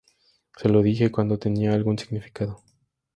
Se 0.57 0.67
lo 0.67 0.81
dije 0.81 1.11
cuando 1.11 1.37
tenía 1.37 1.73
algún 1.73 1.99
significado. 1.99 2.63